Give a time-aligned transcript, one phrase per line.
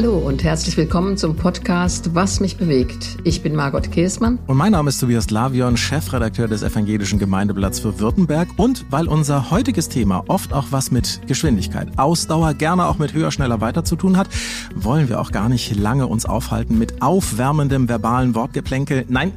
[0.00, 3.16] Hallo und herzlich willkommen zum Podcast Was mich bewegt.
[3.24, 4.38] Ich bin Margot Käßmann.
[4.46, 8.48] Und mein Name ist Tobias Lavion, Chefredakteur des Evangelischen Gemeindeblatts für Württemberg.
[8.56, 13.32] Und weil unser heutiges Thema oft auch was mit Geschwindigkeit, Ausdauer, gerne auch mit höher,
[13.32, 14.28] schneller weiter zu tun hat,
[14.72, 19.04] wollen wir auch gar nicht lange uns aufhalten mit aufwärmendem verbalen Wortgeplänkel.
[19.08, 19.32] Nein,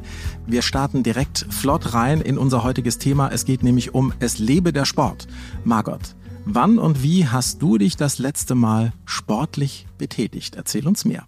[0.45, 3.31] wir starten direkt flott rein in unser heutiges Thema.
[3.33, 5.27] Es geht nämlich um Es lebe der Sport.
[5.63, 6.13] Margot,
[6.45, 10.55] Wann und wie hast du dich das letzte Mal sportlich betätigt?
[10.55, 11.27] Erzähl uns mehr.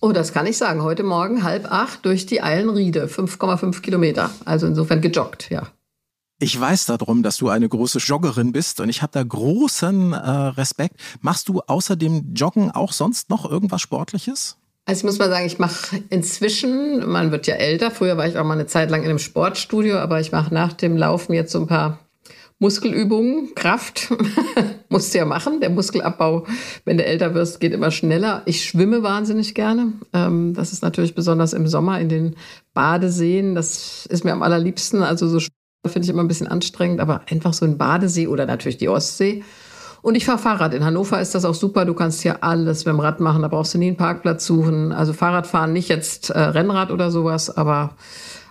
[0.00, 0.82] Oh, das kann ich sagen.
[0.82, 4.30] Heute Morgen halb acht durch die Eilenriede, 5,5 Kilometer.
[4.44, 5.68] Also insofern gejoggt, ja.
[6.38, 10.16] Ich weiß darum, dass du eine große Joggerin bist und ich habe da großen äh,
[10.16, 10.96] Respekt.
[11.20, 14.56] Machst du außer dem Joggen auch sonst noch irgendwas Sportliches?
[14.84, 18.36] Also ich muss mal sagen, ich mache inzwischen, man wird ja älter, früher war ich
[18.38, 21.52] auch mal eine Zeit lang in einem Sportstudio, aber ich mache nach dem Laufen jetzt
[21.52, 22.00] so ein paar
[22.62, 24.08] Muskelübungen, Kraft
[24.88, 25.60] musst du ja machen.
[25.60, 26.46] Der Muskelabbau,
[26.84, 28.42] wenn du älter wirst, geht immer schneller.
[28.46, 29.94] Ich schwimme wahnsinnig gerne.
[30.12, 32.36] Ähm, das ist natürlich besonders im Sommer in den
[32.72, 33.56] Badeseen.
[33.56, 35.02] Das ist mir am allerliebsten.
[35.02, 35.40] Also so
[35.84, 39.42] finde ich immer ein bisschen anstrengend, aber einfach so ein Badesee oder natürlich die Ostsee.
[40.00, 40.72] Und ich fahre Fahrrad.
[40.72, 41.84] In Hannover ist das auch super.
[41.84, 43.42] Du kannst hier alles mit dem Rad machen.
[43.42, 44.92] Da brauchst du nie einen Parkplatz suchen.
[44.92, 47.96] Also Fahrradfahren, nicht jetzt äh, Rennrad oder sowas, aber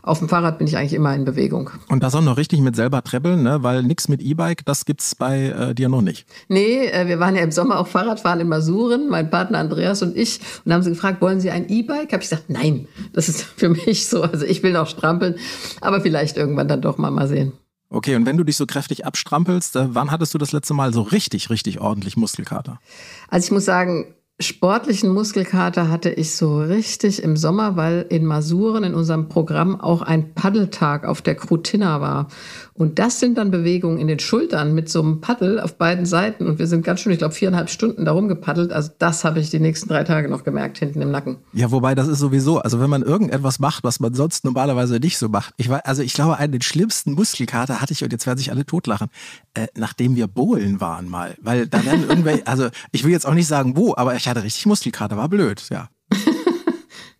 [0.03, 1.69] auf dem Fahrrad bin ich eigentlich immer in Bewegung.
[1.89, 3.63] Und das auch noch richtig mit selber treppeln, ne?
[3.63, 6.25] weil nichts mit E-Bike, das gibt's bei äh, dir noch nicht.
[6.47, 10.17] Nee, äh, wir waren ja im Sommer auch Fahrradfahren in Masuren, mein Partner Andreas und
[10.17, 10.39] ich.
[10.39, 12.13] Und da haben sie gefragt, wollen Sie ein E-Bike?
[12.13, 14.23] Habe ich gesagt, nein, das ist für mich so.
[14.23, 15.35] Also ich will noch strampeln,
[15.81, 17.53] aber vielleicht irgendwann dann doch mal mal sehen.
[17.93, 20.93] Okay, und wenn du dich so kräftig abstrampelst, äh, wann hattest du das letzte Mal
[20.93, 22.79] so richtig, richtig ordentlich Muskelkater?
[23.27, 28.83] Also ich muss sagen, sportlichen Muskelkater hatte ich so richtig im Sommer, weil in Masuren
[28.83, 32.27] in unserem Programm auch ein Paddeltag auf der Krutina war.
[32.73, 36.47] Und das sind dann Bewegungen in den Schultern mit so einem Paddel auf beiden Seiten.
[36.47, 38.71] Und wir sind ganz schön, ich glaube, viereinhalb Stunden darum gepaddelt.
[38.71, 41.37] Also das habe ich die nächsten drei Tage noch gemerkt, hinten im Nacken.
[41.53, 45.19] Ja, wobei das ist sowieso, also wenn man irgendetwas macht, was man sonst normalerweise nicht
[45.19, 45.53] so macht.
[45.57, 48.51] Ich war, also ich glaube, einen den schlimmsten Muskelkater hatte ich, und jetzt werden sich
[48.51, 49.09] alle totlachen,
[49.53, 51.35] äh, nachdem wir bowlen waren mal.
[51.41, 54.43] Weil da werden irgendwelche, also ich will jetzt auch nicht sagen wo, aber ich hatte
[54.43, 55.89] richtig Muskelkater, war blöd, ja.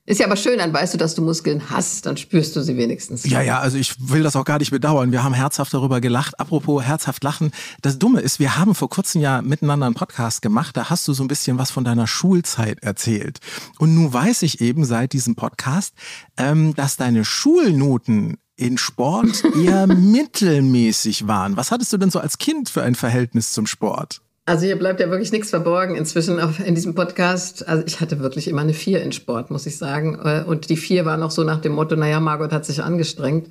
[0.05, 2.75] Ist ja aber schön, dann weißt du, dass du Muskeln hast, dann spürst du sie
[2.75, 3.23] wenigstens.
[3.23, 5.11] Ja, ja, also ich will das auch gar nicht bedauern.
[5.11, 6.39] Wir haben herzhaft darüber gelacht.
[6.39, 7.51] Apropos herzhaft lachen.
[7.81, 10.75] Das Dumme ist, wir haben vor kurzem ja miteinander einen Podcast gemacht.
[10.75, 13.39] Da hast du so ein bisschen was von deiner Schulzeit erzählt.
[13.77, 15.93] Und nun weiß ich eben seit diesem Podcast,
[16.35, 21.57] ähm, dass deine Schulnoten in Sport eher mittelmäßig waren.
[21.57, 24.21] Was hattest du denn so als Kind für ein Verhältnis zum Sport?
[24.51, 27.65] Also hier bleibt ja wirklich nichts verborgen inzwischen auch in diesem Podcast.
[27.69, 30.19] Also ich hatte wirklich immer eine Vier in Sport, muss ich sagen.
[30.25, 33.47] Äh, und die Vier war noch so nach dem Motto, naja, Margot hat sich angestrengt.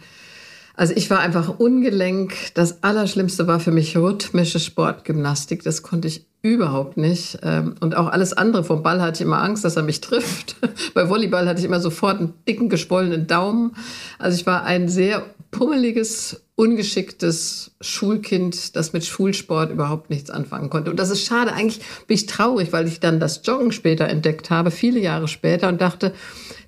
[0.77, 2.35] Also ich war einfach ungelenk.
[2.53, 5.63] Das Allerschlimmste war für mich rhythmische Sportgymnastik.
[5.63, 7.39] Das konnte ich überhaupt nicht.
[7.45, 8.63] Ähm, und auch alles andere.
[8.63, 10.57] Vom Ball hatte ich immer Angst, dass er mich trifft.
[10.93, 13.75] Bei Volleyball hatte ich immer sofort einen dicken, geschwollenen Daumen.
[14.19, 20.91] Also ich war ein sehr pummeliges, ungeschicktes Schulkind, das mit Schulsport überhaupt nichts anfangen konnte.
[20.91, 21.53] Und das ist schade.
[21.53, 25.69] Eigentlich bin ich traurig, weil ich dann das Joggen später entdeckt habe, viele Jahre später,
[25.69, 26.15] und dachte,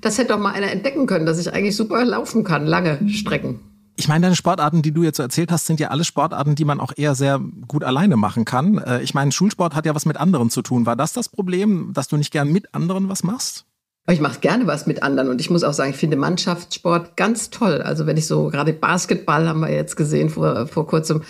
[0.00, 3.60] das hätte doch mal einer entdecken können, dass ich eigentlich super laufen kann, lange Strecken.
[3.96, 6.64] Ich meine, deine Sportarten, die du jetzt so erzählt hast, sind ja alle Sportarten, die
[6.64, 8.78] man auch eher sehr gut alleine machen kann.
[8.78, 10.86] Äh, ich meine, Schulsport hat ja was mit anderen zu tun.
[10.86, 13.66] War das das Problem, dass du nicht gern mit anderen was machst?
[14.10, 17.50] Ich mache gerne was mit anderen und ich muss auch sagen, ich finde Mannschaftssport ganz
[17.50, 17.82] toll.
[17.82, 21.22] Also wenn ich so, gerade Basketball haben wir jetzt gesehen vor, vor kurzem,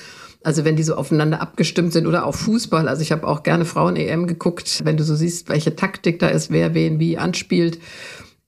[0.43, 2.89] also wenn die so aufeinander abgestimmt sind oder auch Fußball.
[2.89, 6.51] Also ich habe auch gerne Frauen-EM geguckt, wenn du so siehst, welche Taktik da ist,
[6.51, 7.79] wer wen wie anspielt.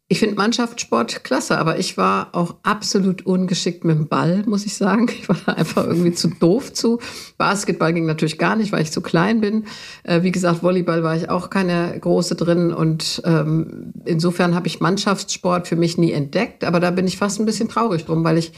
[0.07, 4.77] Ich finde Mannschaftssport klasse, aber ich war auch absolut ungeschickt mit dem Ball, muss ich
[4.77, 5.09] sagen.
[5.09, 7.01] Ich war einfach irgendwie zu doof zu.
[7.39, 9.65] Basketball ging natürlich gar nicht, weil ich zu klein bin.
[10.03, 14.81] Äh, wie gesagt, Volleyball war ich auch keine große drin und ähm, insofern habe ich
[14.81, 18.37] Mannschaftssport für mich nie entdeckt, aber da bin ich fast ein bisschen traurig drum, weil
[18.37, 18.53] ich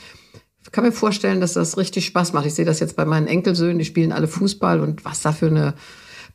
[0.73, 2.47] kann mir vorstellen, dass das richtig Spaß macht.
[2.47, 5.47] Ich sehe das jetzt bei meinen Enkelsöhnen, die spielen alle Fußball und was da für
[5.47, 5.75] eine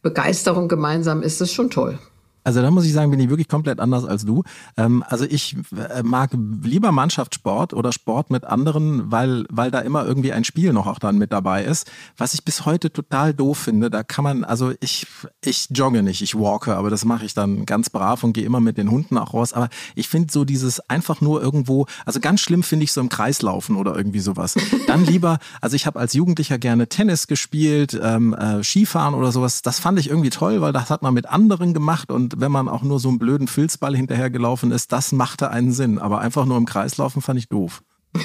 [0.01, 1.99] Begeisterung gemeinsam ist, ist schon toll.
[2.43, 4.43] Also da muss ich sagen, bin ich wirklich komplett anders als du.
[4.77, 6.31] Ähm, also ich äh, mag
[6.63, 10.99] lieber Mannschaftssport oder Sport mit anderen, weil, weil da immer irgendwie ein Spiel noch auch
[10.99, 11.89] dann mit dabei ist.
[12.17, 15.05] Was ich bis heute total doof finde, da kann man, also ich,
[15.43, 18.59] ich jogge nicht, ich walke, aber das mache ich dann ganz brav und gehe immer
[18.59, 19.53] mit den Hunden auch raus.
[19.53, 23.09] Aber ich finde so dieses einfach nur irgendwo, also ganz schlimm finde ich so im
[23.09, 24.55] Kreis laufen oder irgendwie sowas.
[24.87, 29.61] Dann lieber, also ich habe als Jugendlicher gerne Tennis gespielt, ähm, äh, Skifahren oder sowas.
[29.61, 32.67] Das fand ich irgendwie toll, weil das hat man mit anderen gemacht und wenn man
[32.67, 35.99] auch nur so einen blöden Filzball hinterhergelaufen ist, das machte einen Sinn.
[35.99, 37.83] Aber einfach nur im Kreis laufen fand ich doof.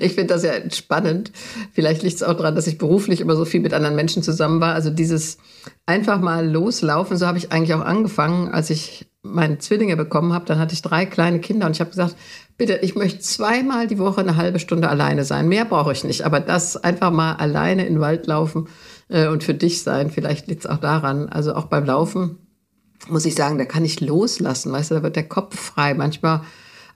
[0.00, 1.32] Ich finde das ja spannend.
[1.72, 4.60] Vielleicht liegt es auch daran, dass ich beruflich immer so viel mit anderen Menschen zusammen
[4.60, 4.74] war.
[4.74, 5.38] Also dieses
[5.86, 10.46] einfach mal loslaufen, so habe ich eigentlich auch angefangen, als ich meine Zwillinge bekommen habe.
[10.46, 12.16] Dann hatte ich drei kleine Kinder und ich habe gesagt,
[12.56, 15.48] bitte, ich möchte zweimal die Woche eine halbe Stunde alleine sein.
[15.48, 16.22] Mehr brauche ich nicht.
[16.22, 18.68] Aber das einfach mal alleine in den Wald laufen
[19.08, 21.28] äh, und für dich sein, vielleicht liegt es auch daran.
[21.28, 22.38] Also auch beim Laufen
[23.08, 24.72] muss ich sagen, da kann ich loslassen.
[24.72, 25.94] Weißt du, da wird der Kopf frei.
[25.94, 26.42] Manchmal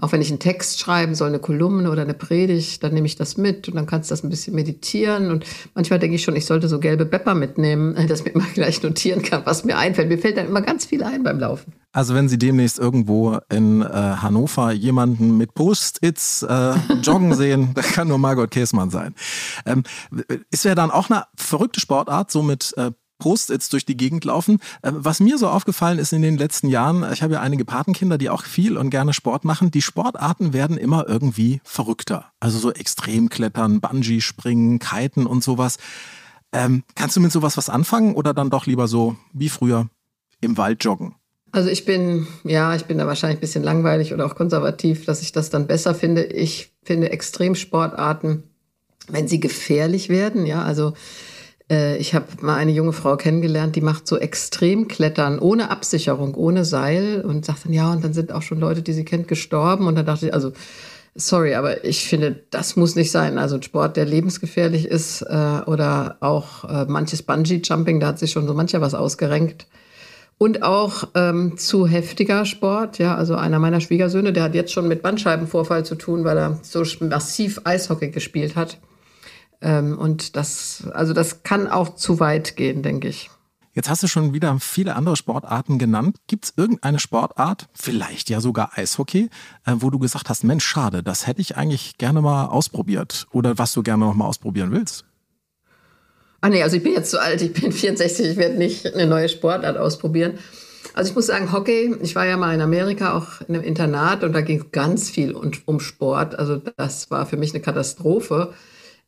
[0.00, 3.16] auch wenn ich einen Text schreiben soll, eine Kolumne oder eine Predigt, dann nehme ich
[3.16, 5.30] das mit und dann kannst du das ein bisschen meditieren.
[5.30, 8.48] Und manchmal denke ich schon, ich sollte so gelbe Pepper mitnehmen, dass ich mir mal
[8.54, 10.08] gleich notieren kann, was mir einfällt.
[10.08, 11.72] Mir fällt dann immer ganz viel ein beim Laufen.
[11.90, 17.82] Also wenn Sie demnächst irgendwo in äh, Hannover jemanden mit Post-its äh, joggen sehen, da
[17.82, 19.14] kann nur Margot Käßmann sein.
[19.66, 19.82] Ähm,
[20.50, 24.58] ist ja dann auch eine verrückte Sportart, so mit äh, Post-its durch die Gegend laufen.
[24.82, 28.18] Äh, was mir so aufgefallen ist in den letzten Jahren, ich habe ja einige Patenkinder,
[28.18, 32.26] die auch viel und gerne Sport machen, die Sportarten werden immer irgendwie verrückter.
[32.40, 35.78] Also so Extremklettern, Bungee-Springen, Kiten und sowas.
[36.52, 39.88] Ähm, kannst du mit sowas was anfangen oder dann doch lieber so wie früher
[40.40, 41.14] im Wald joggen?
[41.50, 45.22] Also ich bin, ja, ich bin da wahrscheinlich ein bisschen langweilig oder auch konservativ, dass
[45.22, 46.24] ich das dann besser finde.
[46.24, 48.42] Ich finde Extremsportarten,
[49.08, 50.92] wenn sie gefährlich werden, ja, also
[51.70, 57.20] ich habe mal eine junge Frau kennengelernt, die macht so Extremklettern ohne Absicherung, ohne Seil
[57.20, 59.86] und sagt dann, ja, und dann sind auch schon Leute, die sie kennt, gestorben.
[59.86, 60.52] Und dann dachte ich, also,
[61.14, 63.38] sorry, aber ich finde, das muss nicht sein.
[63.38, 68.30] Also ein Sport, der lebensgefährlich ist äh, oder auch äh, manches Bungee-Jumping, da hat sich
[68.30, 69.66] schon so mancher was ausgerenkt.
[70.38, 72.98] Und auch ähm, zu heftiger Sport.
[72.98, 76.60] Ja, also einer meiner Schwiegersöhne, der hat jetzt schon mit Bandscheibenvorfall zu tun, weil er
[76.62, 78.78] so massiv Eishockey gespielt hat.
[79.60, 83.30] Ähm, und das, also das kann auch zu weit gehen, denke ich.
[83.78, 86.16] Jetzt hast du schon wieder viele andere Sportarten genannt.
[86.26, 89.30] Gibt es irgendeine Sportart, vielleicht ja sogar Eishockey,
[89.66, 93.56] äh, wo du gesagt hast, Mensch, schade, das hätte ich eigentlich gerne mal ausprobiert oder
[93.56, 95.04] was du gerne noch mal ausprobieren willst?
[96.40, 99.06] Ah nee, also ich bin jetzt zu alt, ich bin 64, ich werde nicht eine
[99.06, 100.38] neue Sportart ausprobieren.
[100.94, 104.24] Also ich muss sagen, Hockey, ich war ja mal in Amerika auch in einem Internat
[104.24, 106.36] und da ging ganz viel um Sport.
[106.36, 108.54] Also das war für mich eine Katastrophe.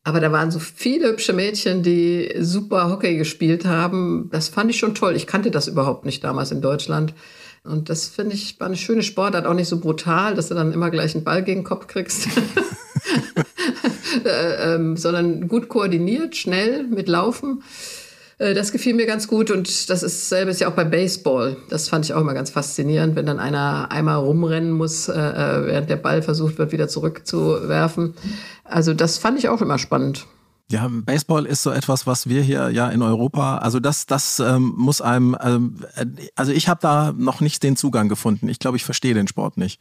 [0.03, 4.31] Aber da waren so viele hübsche Mädchen, die super Hockey gespielt haben.
[4.33, 5.15] Das fand ich schon toll.
[5.15, 7.15] Ich kannte das überhaupt nicht damals in Deutschland.
[7.63, 10.73] Und das finde ich war eine schöne Sportart, auch nicht so brutal, dass du dann
[10.73, 12.29] immer gleich einen Ball gegen den Kopf kriegst.
[14.25, 17.63] äh, ähm, sondern gut koordiniert, schnell mit Laufen.
[18.41, 21.59] Äh, das gefiel mir ganz gut und das ist selbe ist ja auch bei Baseball.
[21.69, 25.67] Das fand ich auch immer ganz faszinierend, wenn dann einer einmal rumrennen muss, äh, äh
[25.67, 28.15] während der Ball versucht wird, wieder zurückzuwerfen.
[28.65, 30.27] Also das fand ich auch immer spannend.
[30.71, 34.73] Ja, Baseball ist so etwas, was wir hier ja in Europa, also das, das ähm,
[34.77, 35.85] muss einem, ähm,
[36.37, 38.49] also ich habe da noch nicht den Zugang gefunden.
[38.49, 39.81] Ich glaube, ich verstehe den Sport nicht.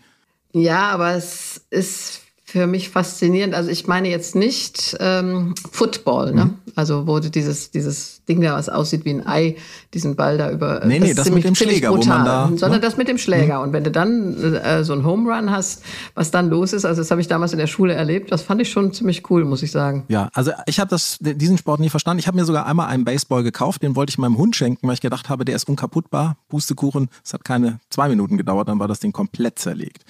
[0.51, 2.21] Ja, aber es ist
[2.51, 3.53] für mich faszinierend.
[3.53, 6.45] Also ich meine jetzt nicht ähm, Football, ne?
[6.45, 6.53] Mhm.
[6.73, 9.57] Also wo dieses, dieses Ding da, was aussieht wie ein Ei,
[9.93, 10.81] diesen Ball da über.
[10.83, 12.47] Nee, nee, das, das mit dem Schläger, brutal, wo man da.
[12.47, 12.79] Sondern ne?
[12.79, 13.59] das mit dem Schläger.
[13.59, 13.63] Mhm.
[13.65, 15.83] Und wenn du dann äh, so einen Home Run hast,
[16.15, 18.61] was dann los ist, also das habe ich damals in der Schule erlebt, das fand
[18.61, 20.05] ich schon ziemlich cool, muss ich sagen.
[20.07, 22.19] Ja, also ich habe diesen Sport nie verstanden.
[22.19, 24.95] Ich habe mir sogar einmal einen Baseball gekauft, den wollte ich meinem Hund schenken, weil
[24.95, 27.09] ich gedacht habe, der ist unkaputtbar, Pustekuchen.
[27.23, 30.03] Es hat keine zwei Minuten gedauert, dann war das Ding komplett zerlegt.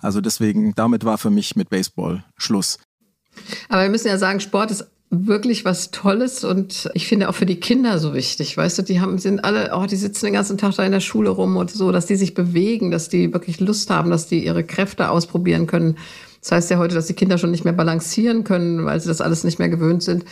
[0.00, 1.85] Also deswegen, damit war für mich mit Baseball
[2.36, 2.78] Schluss.
[3.68, 7.46] Aber wir müssen ja sagen, Sport ist wirklich was Tolles und ich finde auch für
[7.46, 8.56] die Kinder so wichtig.
[8.56, 11.00] Weißt du, die haben, sind alle, oh, die sitzen den ganzen Tag da in der
[11.00, 14.44] Schule rum und so, dass die sich bewegen, dass die wirklich Lust haben, dass die
[14.44, 15.96] ihre Kräfte ausprobieren können.
[16.40, 19.20] Das heißt ja heute, dass die Kinder schon nicht mehr balancieren können, weil sie das
[19.20, 20.24] alles nicht mehr gewöhnt sind.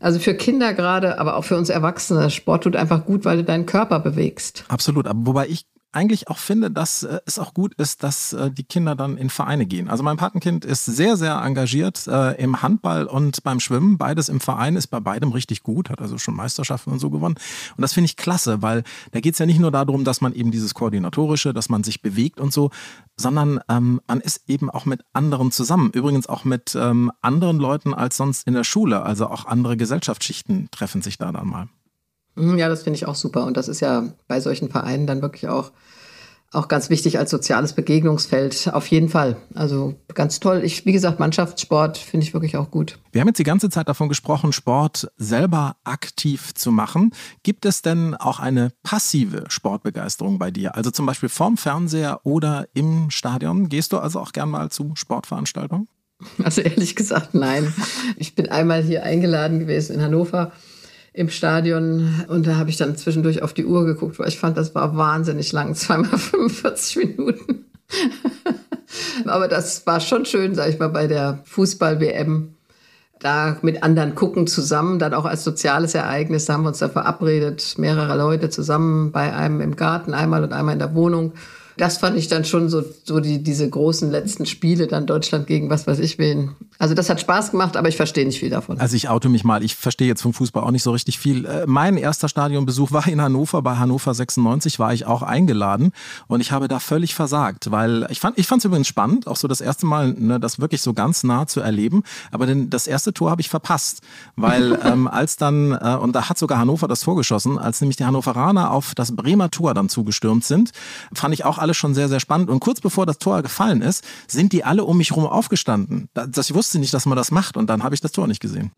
[0.00, 3.44] Also für Kinder gerade, aber auch für uns Erwachsene, Sport tut einfach gut, weil du
[3.44, 4.64] deinen Körper bewegst.
[4.68, 5.06] Absolut.
[5.06, 8.64] Aber wobei ich eigentlich auch finde, dass äh, es auch gut ist, dass äh, die
[8.64, 9.88] Kinder dann in Vereine gehen.
[9.88, 13.98] Also mein Patenkind ist sehr, sehr engagiert äh, im Handball und beim Schwimmen.
[13.98, 17.36] Beides im Verein ist bei beidem richtig gut, hat also schon Meisterschaften und so gewonnen.
[17.76, 18.82] Und das finde ich klasse, weil
[19.12, 22.02] da geht es ja nicht nur darum, dass man eben dieses Koordinatorische, dass man sich
[22.02, 22.70] bewegt und so,
[23.16, 25.90] sondern ähm, man ist eben auch mit anderen zusammen.
[25.92, 29.02] Übrigens auch mit ähm, anderen Leuten als sonst in der Schule.
[29.02, 31.68] Also auch andere Gesellschaftsschichten treffen sich da dann mal.
[32.34, 33.44] Mhm, ja, das finde ich auch super.
[33.46, 35.72] Und das ist ja bei solchen Vereinen dann wirklich auch,
[36.50, 38.70] auch ganz wichtig als soziales Begegnungsfeld.
[38.72, 39.36] Auf jeden Fall.
[39.54, 40.62] Also ganz toll.
[40.64, 42.98] Ich, wie gesagt, Mannschaftssport finde ich wirklich auch gut.
[43.10, 47.12] Wir haben jetzt die ganze Zeit davon gesprochen, Sport selber aktiv zu machen.
[47.42, 50.74] Gibt es denn auch eine passive Sportbegeisterung bei dir?
[50.74, 53.68] Also zum Beispiel vorm Fernseher oder im Stadion?
[53.68, 55.88] Gehst du also auch gern mal zu Sportveranstaltungen?
[56.42, 57.72] Also ehrlich gesagt, nein.
[58.16, 60.52] Ich bin einmal hier eingeladen gewesen in Hannover
[61.12, 64.56] im Stadion und da habe ich dann zwischendurch auf die Uhr geguckt, weil ich fand,
[64.56, 67.66] das war wahnsinnig lang, zweimal 45 Minuten.
[69.26, 72.54] Aber das war schon schön, sag ich mal, bei der Fußball-WM
[73.18, 76.46] da mit anderen gucken zusammen, dann auch als soziales Ereignis.
[76.46, 80.52] Da haben wir uns da verabredet, mehrere Leute zusammen bei einem im Garten einmal und
[80.52, 81.32] einmal in der Wohnung
[81.76, 85.70] das fand ich dann schon so, so die, diese großen letzten Spiele, dann Deutschland gegen
[85.70, 86.50] was weiß ich wen.
[86.78, 88.80] Also das hat Spaß gemacht, aber ich verstehe nicht viel davon.
[88.80, 91.44] Also ich auto mich mal, ich verstehe jetzt vom Fußball auch nicht so richtig viel.
[91.44, 95.92] Äh, mein erster Stadionbesuch war in Hannover, bei Hannover 96 war ich auch eingeladen
[96.26, 99.36] und ich habe da völlig versagt, weil ich fand ich fand es übrigens spannend, auch
[99.36, 102.86] so das erste Mal ne, das wirklich so ganz nah zu erleben, aber denn das
[102.86, 104.00] erste Tor habe ich verpasst,
[104.36, 107.96] weil ähm, als dann, äh, und da hat sogar Hannover das Tor geschossen, als nämlich
[107.96, 110.72] die Hannoveraner auf das Bremer Tor dann zugestürmt sind,
[111.12, 112.50] fand ich auch alle schon sehr, sehr spannend.
[112.50, 116.08] Und kurz bevor das Tor gefallen ist, sind die alle um mich herum aufgestanden.
[116.12, 118.40] Das, ich wusste nicht, dass man das macht und dann habe ich das Tor nicht
[118.40, 118.72] gesehen.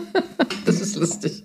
[0.64, 1.44] das ist lustig.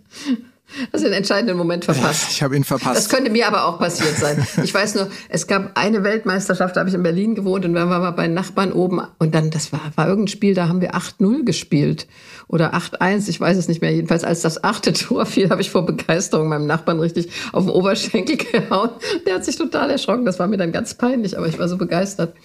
[0.92, 2.32] Hast du den entscheidenden Moment verpasst?
[2.32, 2.98] Ich habe ihn verpasst.
[2.98, 4.46] Das könnte mir aber auch passiert sein.
[4.64, 7.90] Ich weiß nur, es gab eine Weltmeisterschaft, da habe ich in Berlin gewohnt und wir
[7.90, 11.46] waren bei Nachbarn oben und dann, das war, war irgendein Spiel, da haben wir 8-0
[11.46, 12.08] gespielt
[12.48, 13.94] oder 8-1, ich weiß es nicht mehr.
[13.94, 17.72] Jedenfalls als das achte Tor fiel, habe ich vor Begeisterung meinem Nachbarn richtig auf den
[17.72, 18.90] Oberschenkel gehauen.
[19.26, 21.78] Der hat sich total erschrocken, das war mir dann ganz peinlich, aber ich war so
[21.78, 22.36] begeistert.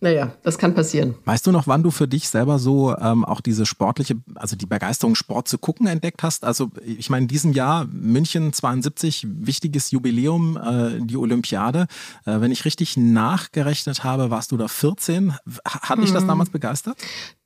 [0.00, 1.16] Naja, das kann passieren.
[1.24, 4.66] Weißt du noch, wann du für dich selber so ähm, auch diese sportliche, also die
[4.66, 6.44] Begeisterung, Sport zu gucken entdeckt hast?
[6.44, 11.88] Also ich meine, in diesem Jahr München 72, wichtiges Jubiläum, äh, die Olympiade.
[12.24, 15.34] Äh, wenn ich richtig nachgerechnet habe, warst du da 14.
[15.64, 16.28] Hat dich das hm.
[16.28, 16.96] damals begeistert?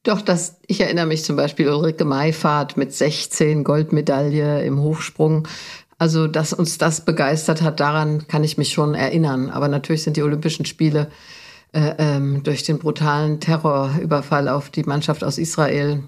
[0.03, 5.49] Doch, das, ich erinnere mich zum Beispiel Ulrike Maifahrt mit 16 Goldmedaille im Hochsprung.
[5.97, 9.49] Also, dass uns das begeistert hat, daran kann ich mich schon erinnern.
[9.49, 11.11] Aber natürlich sind die Olympischen Spiele
[11.73, 16.03] ähm, durch den brutalen Terrorüberfall auf die Mannschaft aus Israel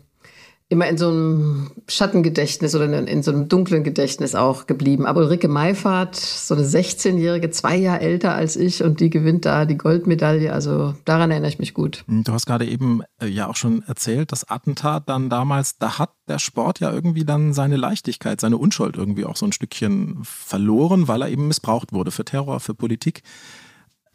[0.70, 5.04] immer in so einem Schattengedächtnis oder in, in, so einem dunklen Gedächtnis auch geblieben.
[5.04, 9.66] Aber Ulrike Meifert, so eine 16-Jährige, zwei Jahre älter als ich und die gewinnt da
[9.66, 10.52] die Goldmedaille.
[10.52, 12.04] Also daran erinnere ich mich gut.
[12.08, 15.98] Hm, du hast gerade eben äh, ja auch schon erzählt, das Attentat dann damals, da
[15.98, 20.20] hat der Sport ja irgendwie dann seine Leichtigkeit, seine Unschuld irgendwie auch so ein Stückchen
[20.22, 23.22] verloren, weil er eben missbraucht wurde für Terror, für Politik.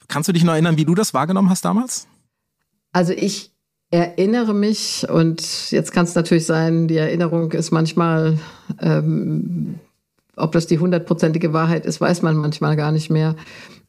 [0.10, 2.08] Kannst du dich noch erinnern, wie du das wahrgenommen hast damals?
[2.92, 3.52] Also ich
[3.92, 8.38] erinnere mich und jetzt kann es natürlich sein, die Erinnerung ist manchmal,
[8.82, 9.80] ähm,
[10.36, 13.36] ob das die hundertprozentige Wahrheit ist, weiß man manchmal gar nicht mehr.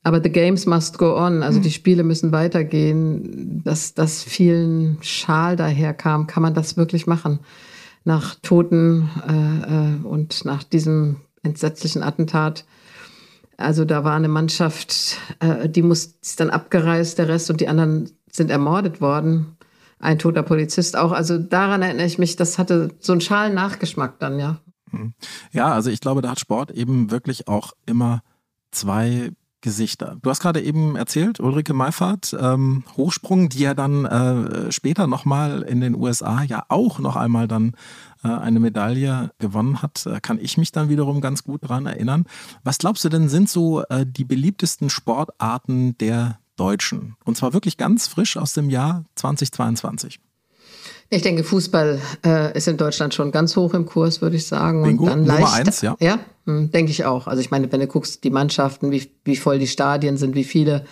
[0.03, 1.63] Aber the games must go on, also mhm.
[1.63, 3.63] die Spiele müssen weitergehen.
[3.65, 7.41] Dass das vielen Schal daherkam, kann man das wirklich machen?
[8.05, 12.65] Nach Toten äh, äh, und nach diesem entsetzlichen Attentat
[13.61, 17.69] also da war eine Mannschaft, äh, die muss, ist dann abgereist, der Rest und die
[17.69, 19.57] anderen sind ermordet worden.
[19.99, 21.13] Ein toter Polizist auch.
[21.13, 24.61] Also daran erinnere ich mich, das hatte so einen schalen Nachgeschmack dann, ja.
[24.91, 25.15] Hm.
[25.53, 28.23] Ja, also ich glaube, da hat Sport eben wirklich auch immer
[28.71, 30.17] zwei Gesichter.
[30.23, 35.63] Du hast gerade eben erzählt, Ulrike Meifert, ähm, Hochsprung, die ja dann äh, später nochmal
[35.63, 37.75] in den USA ja auch noch einmal dann
[38.25, 42.25] äh, eine Medaille gewonnen hat, äh, kann ich mich dann wiederum ganz gut daran erinnern.
[42.65, 47.17] Was glaubst du denn sind so äh, die beliebtesten Sportarten der Deutschen?
[47.25, 50.21] Und zwar wirklich ganz frisch aus dem Jahr 2022.
[51.13, 54.85] Ich denke, Fußball äh, ist in Deutschland schon ganz hoch im Kurs, würde ich sagen.
[54.85, 55.97] Bingo, und dann Nummer leicht, eins, ja.
[55.99, 57.27] Ja, hm, denke ich auch.
[57.27, 60.45] Also ich meine, wenn du guckst, die Mannschaften, wie, wie voll die Stadien sind, wie
[60.45, 60.85] viele,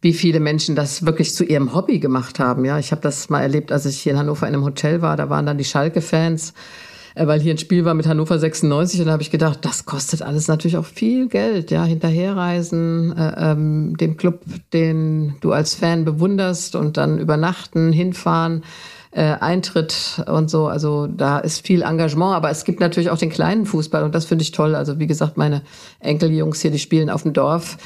[0.00, 2.64] wie viele Menschen das wirklich zu ihrem Hobby gemacht haben.
[2.64, 5.18] Ja, ich habe das mal erlebt, als ich hier in Hannover in einem Hotel war.
[5.18, 6.54] Da waren dann die Schalke-Fans
[7.14, 9.84] äh, weil hier ein Spiel war mit Hannover 96 und da habe ich gedacht, das
[9.84, 15.74] kostet alles natürlich auch viel Geld, ja, hinterherreisen, äh, ähm, dem Club, den du als
[15.74, 18.62] Fan bewunderst und dann übernachten, hinfahren
[19.12, 20.66] äh, Eintritt und so.
[20.66, 24.24] Also da ist viel Engagement, aber es gibt natürlich auch den kleinen Fußball und das
[24.24, 24.74] finde ich toll.
[24.74, 25.62] Also wie gesagt, meine
[26.00, 27.78] Enkeljungs hier, die spielen auf dem Dorf.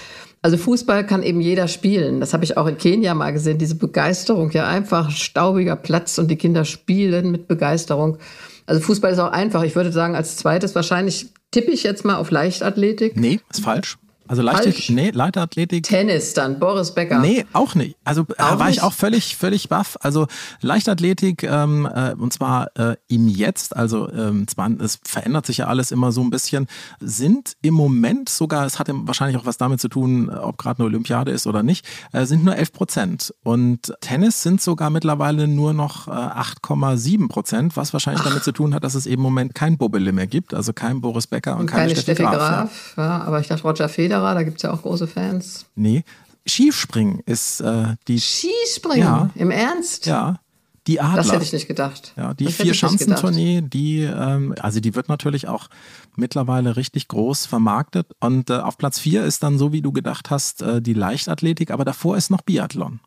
[0.42, 2.21] Also Fußball kann eben jeder spielen.
[2.21, 4.52] Das habe ich auch in Kenia mal gesehen, diese Begeisterung.
[4.52, 8.18] Ja, einfach staubiger Platz und die Kinder spielen mit Begeisterung.
[8.66, 9.64] Also Fußball ist auch einfach.
[9.64, 13.16] Ich würde sagen, als zweites wahrscheinlich tippe ich jetzt mal auf Leichtathletik.
[13.16, 13.99] Nee, ist falsch.
[14.28, 15.85] Also Leichtathletik, nee, Leichtathletik.
[15.85, 17.21] Tennis dann, Boris Becker.
[17.21, 17.97] Nee, auch nicht.
[18.04, 18.78] Also äh, auch war nicht?
[18.78, 19.97] ich auch völlig, völlig baff.
[20.00, 20.26] Also
[20.61, 25.66] Leichtathletik, ähm, äh, und zwar äh, im Jetzt, also ähm, zwar, es verändert sich ja
[25.66, 26.66] alles immer so ein bisschen,
[27.00, 30.87] sind im Moment sogar, es hat wahrscheinlich auch was damit zu tun, ob gerade eine
[30.87, 33.35] Olympiade ist oder nicht, äh, sind nur 11 Prozent.
[33.42, 38.28] Und Tennis sind sogar mittlerweile nur noch äh, 8,7 Prozent, was wahrscheinlich Ach.
[38.28, 41.00] damit zu tun hat, dass es eben im Moment kein Bobbele mehr gibt, also kein
[41.00, 42.37] Boris Becker und, und keine, keine Steffi Graf.
[42.37, 43.04] Graf ja.
[43.04, 43.23] ja.
[43.23, 45.67] aber ich dachte Roger Federer Federer, da gibt es ja auch große Fans.
[45.75, 46.05] Nee,
[46.49, 48.21] Skispringen ist äh, die.
[48.21, 49.01] Skispringen?
[49.01, 49.31] Ja.
[49.35, 50.07] Im Ernst?
[50.07, 50.41] Ja.
[50.87, 51.17] Die Adler.
[51.17, 52.13] Das hätte ich nicht gedacht.
[52.17, 55.67] Ja, die Vier-Schanzentournee, die, ähm, also die wird natürlich auch
[56.15, 58.07] mittlerweile richtig groß vermarktet.
[58.21, 61.73] Und äh, auf Platz vier ist dann, so wie du gedacht hast, äh, die Leichtathletik,
[61.73, 63.01] aber davor ist noch Biathlon.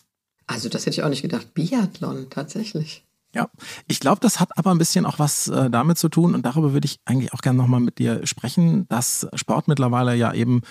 [0.46, 1.54] Also das hätte ich auch nicht gedacht.
[1.54, 3.06] Biathlon, tatsächlich.
[3.34, 3.48] Ja,
[3.88, 6.74] ich glaube, das hat aber ein bisschen auch was äh, damit zu tun und darüber
[6.74, 10.62] würde ich eigentlich auch gerne nochmal mit dir sprechen, dass Sport mittlerweile ja eben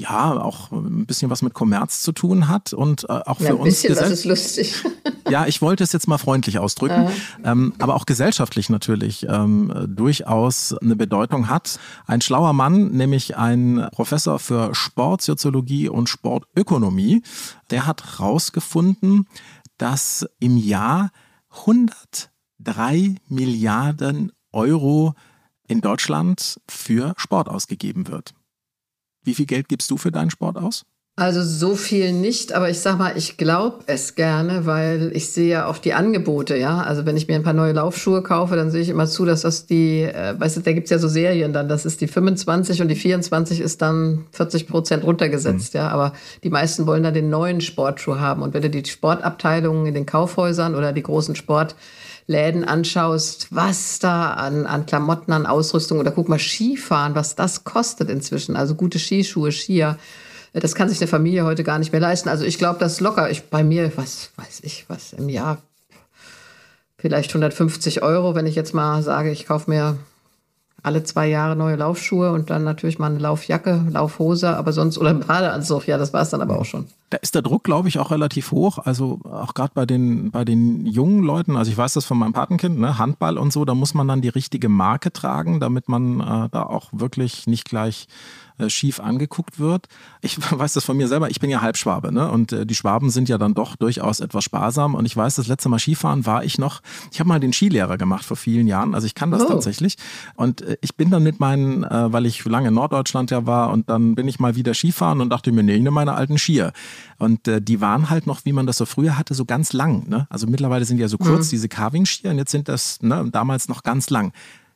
[0.00, 3.50] ja auch ein bisschen was mit Kommerz zu tun hat und äh, auch für ja,
[3.50, 3.82] ein uns.
[3.82, 4.82] Bisschen, das ist lustig.
[5.30, 7.08] ja, ich wollte es jetzt mal freundlich ausdrücken,
[7.44, 11.78] ähm, aber auch gesellschaftlich natürlich ähm, durchaus eine Bedeutung hat.
[12.06, 17.22] Ein schlauer Mann, nämlich ein Professor für Sportsoziologie und Sportökonomie,
[17.70, 19.26] der hat herausgefunden,
[19.76, 21.10] dass im Jahr
[21.50, 25.14] 103 Milliarden Euro
[25.66, 28.34] in Deutschland für Sport ausgegeben wird.
[29.22, 30.86] Wie viel Geld gibst du für deinen Sport aus?
[31.16, 35.50] Also so viel nicht, aber ich sag mal, ich glaube es gerne, weil ich sehe
[35.50, 36.80] ja auch die Angebote, ja.
[36.80, 39.42] Also wenn ich mir ein paar neue Laufschuhe kaufe, dann sehe ich immer zu, dass
[39.42, 42.06] das die, äh, weißt du, da gibt es ja so Serien dann, das ist die
[42.06, 45.80] 25 und die 24 ist dann 40 Prozent runtergesetzt, mhm.
[45.80, 45.88] ja.
[45.88, 48.40] Aber die meisten wollen dann den neuen Sportschuh haben.
[48.40, 54.30] Und wenn du die Sportabteilungen in den Kaufhäusern oder die großen Sportläden anschaust, was da
[54.30, 58.56] an, an Klamotten, an Ausrüstung oder guck mal Skifahren, was das kostet inzwischen.
[58.56, 59.98] Also gute Skischuhe, Skier
[60.52, 62.28] das kann sich eine Familie heute gar nicht mehr leisten.
[62.28, 63.30] Also ich glaube, das locker.
[63.30, 65.58] Ich, bei mir, was weiß ich, was im Jahr
[66.98, 69.98] vielleicht 150 Euro, wenn ich jetzt mal sage, ich kaufe mir
[70.82, 75.14] alle zwei Jahre neue Laufschuhe und dann natürlich mal eine Laufjacke, Laufhose, aber sonst oder
[75.14, 75.86] Badeanzug.
[75.86, 76.86] Ja, das war es dann aber auch schon.
[77.10, 78.78] Da ist der Druck, glaube ich, auch relativ hoch.
[78.78, 82.32] Also auch gerade bei den, bei den jungen Leuten, also ich weiß das von meinem
[82.32, 86.20] Patenkind, ne, Handball und so, da muss man dann die richtige Marke tragen, damit man
[86.20, 88.06] äh, da auch wirklich nicht gleich
[88.60, 89.86] äh, schief angeguckt wird.
[90.20, 92.30] Ich weiß das von mir selber, ich bin ja Halbschwabe ne?
[92.30, 95.46] und äh, die Schwaben sind ja dann doch durchaus etwas sparsam und ich weiß, das
[95.46, 98.94] letzte Mal Skifahren war ich noch, ich habe mal den Skilehrer gemacht vor vielen Jahren,
[98.94, 99.48] also ich kann das oh.
[99.48, 99.96] tatsächlich
[100.34, 103.70] und äh, ich bin dann mit meinen, äh, weil ich lange in Norddeutschland ja war
[103.70, 106.38] und dann bin ich mal wieder Skifahren und dachte mir, nee, ich nehme meine alten
[106.38, 106.72] Skier
[107.18, 110.08] und äh, die waren halt noch, wie man das so früher hatte, so ganz lang.
[110.08, 110.26] Ne?
[110.30, 111.50] Also mittlerweile sind ja so kurz, mhm.
[111.50, 114.32] diese Carving-Skier und jetzt sind das ne, damals noch ganz lang.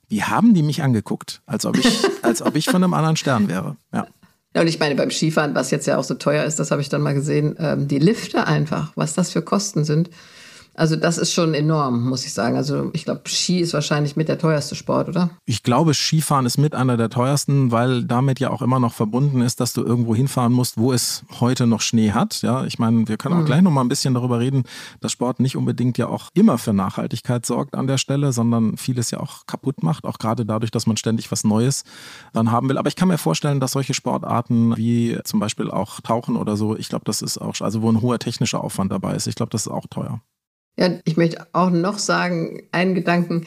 [0.09, 1.87] Wie haben die mich angeguckt, als ob ich,
[2.23, 3.77] als ob ich von einem anderen Stern wäre.
[3.93, 4.07] Ja.
[4.55, 6.81] Ja, und ich meine, beim Skifahren, was jetzt ja auch so teuer ist, das habe
[6.81, 10.11] ich dann mal gesehen, ähm, die Lifte einfach, was das für Kosten sind.
[10.75, 12.57] Also das ist schon enorm, muss ich sagen.
[12.57, 15.31] Also ich glaube, Ski ist wahrscheinlich mit der teuerste Sport, oder?
[15.47, 19.41] Ich glaube, Skifahren ist mit einer der teuersten, weil damit ja auch immer noch verbunden
[19.41, 22.43] ist, dass du irgendwo hinfahren musst, wo es heute noch Schnee hat.
[22.43, 23.47] Ja, ich meine, wir können auch mhm.
[23.47, 24.65] gleich noch mal ein bisschen darüber reden,
[25.01, 29.11] dass Sport nicht unbedingt ja auch immer für Nachhaltigkeit sorgt an der Stelle, sondern vieles
[29.11, 31.85] ja auch kaputt macht, auch gerade dadurch, dass man ständig was Neues
[32.33, 32.79] dann haben will.
[32.79, 36.77] Aber ich kann mir vorstellen, dass solche Sportarten wie zum Beispiel auch Tauchen oder so,
[36.77, 39.51] ich glaube, das ist auch, also wo ein hoher technischer Aufwand dabei ist, ich glaube,
[39.51, 40.21] das ist auch teuer.
[40.77, 43.47] Ja, ich möchte auch noch sagen, einen Gedanken.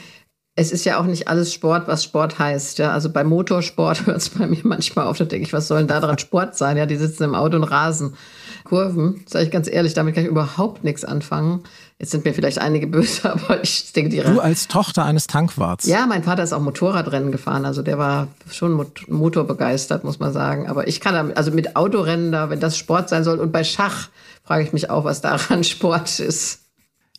[0.56, 2.80] Es ist ja auch nicht alles Sport, was Sport heißt.
[2.80, 5.18] Ja, also beim Motorsport hört es bei mir manchmal auf.
[5.18, 6.78] Da denke ich, was soll denn da dran Sport sein?
[6.78, 8.16] Ja, die sitzen im Auto und rasen
[8.63, 9.24] Kurven.
[9.28, 11.63] Sage ich ganz ehrlich, damit kann ich überhaupt nichts anfangen.
[12.00, 14.22] Jetzt sind mir vielleicht einige böse, aber ich denke, die.
[14.22, 15.86] Du als Tochter eines Tankwarts.
[15.86, 17.66] Ja, mein Vater ist auch Motorradrennen gefahren.
[17.66, 20.68] Also der war schon motorbegeistert, muss man sagen.
[20.68, 23.63] Aber ich kann da, also mit Autorennen da, wenn das Sport sein soll und bei
[23.63, 24.10] Schach
[24.44, 26.66] frage ich mich auch, was daran Sport ist.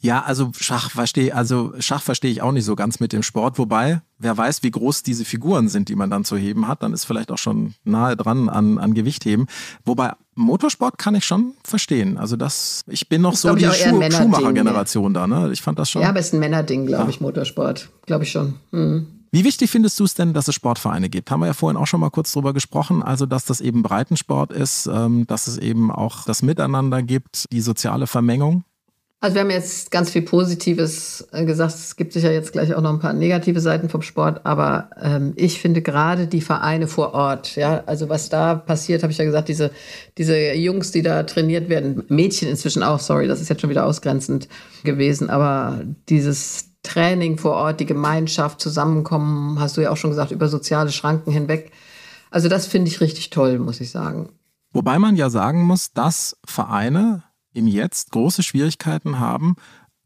[0.00, 3.58] Ja, also Schach verstehe, also Schach verstehe ich auch nicht so ganz mit dem Sport,
[3.58, 6.92] wobei, wer weiß, wie groß diese Figuren sind, die man dann zu heben hat, dann
[6.92, 9.46] ist vielleicht auch schon nahe dran an, an Gewicht heben.
[9.84, 12.16] Wobei Motorsport kann ich schon verstehen.
[12.16, 15.50] Also das, ich bin noch das so die Schuh Schuhmacher-Generation da, ne?
[15.52, 16.02] Ich fand das schon.
[16.02, 17.08] Ja, aber es ist ein Männerding, glaube ja.
[17.08, 17.88] ich, Motorsport.
[18.06, 18.54] Glaube ich schon.
[18.70, 19.06] Hm.
[19.30, 21.30] Wie wichtig findest du es denn, dass es Sportvereine gibt?
[21.30, 23.02] Haben wir ja vorhin auch schon mal kurz drüber gesprochen.
[23.02, 27.60] Also, dass das eben Breitensport ist, ähm, dass es eben auch das Miteinander gibt, die
[27.60, 28.64] soziale Vermengung.
[29.20, 31.74] Also wir haben jetzt ganz viel Positives äh, gesagt.
[31.74, 35.32] Es gibt sicher jetzt gleich auch noch ein paar negative Seiten vom Sport, aber ähm,
[35.34, 39.24] ich finde gerade die Vereine vor Ort, ja, also was da passiert, habe ich ja
[39.24, 39.72] gesagt, diese,
[40.18, 43.86] diese Jungs, die da trainiert werden, Mädchen inzwischen auch, sorry, das ist jetzt schon wieder
[43.86, 44.48] ausgrenzend
[44.84, 50.30] gewesen, aber dieses Training vor Ort, die Gemeinschaft, Zusammenkommen, hast du ja auch schon gesagt,
[50.30, 51.72] über soziale Schranken hinweg.
[52.30, 54.28] Also das finde ich richtig toll, muss ich sagen.
[54.72, 57.24] Wobei man ja sagen muss, dass Vereine
[57.58, 59.56] im Jetzt große Schwierigkeiten haben,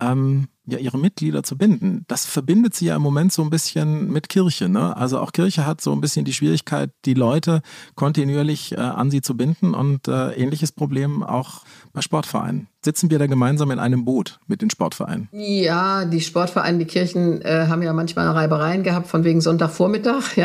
[0.00, 2.04] ähm, ja, ihre Mitglieder zu binden.
[2.08, 4.68] Das verbindet sie ja im Moment so ein bisschen mit Kirche.
[4.68, 4.96] Ne?
[4.96, 7.62] Also auch Kirche hat so ein bisschen die Schwierigkeit, die Leute
[7.94, 13.18] kontinuierlich äh, an sie zu binden und äh, ähnliches Problem auch bei Sportvereinen sitzen wir
[13.18, 15.28] da gemeinsam in einem Boot mit den Sportvereinen?
[15.32, 20.36] Ja, die Sportvereine, die Kirchen äh, haben ja manchmal Reibereien gehabt von wegen Sonntagvormittag.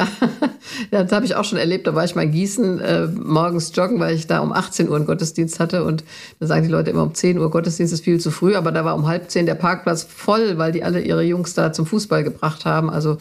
[0.91, 1.88] Ja, das habe ich auch schon erlebt.
[1.88, 4.97] Da war ich mal in Gießen äh, morgens joggen, weil ich da um 18 Uhr
[4.97, 5.86] einen Gottesdienst hatte.
[5.86, 6.03] Und
[6.39, 8.53] da sagen die Leute immer um 10 Uhr Gottesdienst ist viel zu früh.
[8.56, 11.72] Aber da war um halb zehn der Parkplatz voll, weil die alle ihre Jungs da
[11.72, 12.89] zum Fußball gebracht haben.
[12.89, 13.17] Also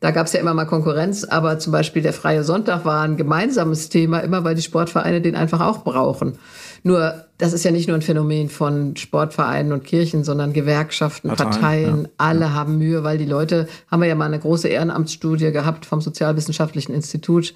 [0.00, 3.16] Da gab es ja immer mal Konkurrenz, aber zum Beispiel der Freie Sonntag war ein
[3.16, 6.38] gemeinsames Thema, immer weil die Sportvereine den einfach auch brauchen.
[6.84, 11.50] Nur, das ist ja nicht nur ein Phänomen von Sportvereinen und Kirchen, sondern Gewerkschaften, Parteien,
[11.50, 12.10] Parteien ja.
[12.16, 12.52] alle ja.
[12.52, 16.94] haben Mühe, weil die Leute, haben wir ja mal eine große Ehrenamtsstudie gehabt vom Sozialwissenschaftlichen
[16.94, 17.52] Institut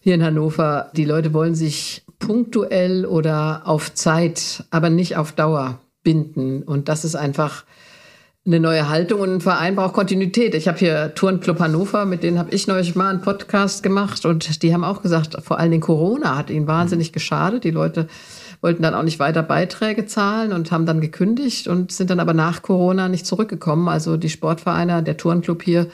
[0.00, 0.90] hier in Hannover.
[0.96, 6.62] Die Leute wollen sich punktuell oder auf Zeit, aber nicht auf Dauer binden.
[6.62, 7.64] Und das ist einfach
[8.44, 10.56] eine neue Haltung und ein Verein braucht Kontinuität.
[10.56, 14.64] Ich habe hier Turnclub Hannover, mit denen habe ich neulich mal einen Podcast gemacht und
[14.64, 17.62] die haben auch gesagt, vor allem Corona hat ihnen wahnsinnig geschadet.
[17.62, 18.08] Die Leute
[18.60, 22.34] wollten dann auch nicht weiter Beiträge zahlen und haben dann gekündigt und sind dann aber
[22.34, 23.88] nach Corona nicht zurückgekommen.
[23.88, 25.86] Also die Sportvereine, der Turnclub hier,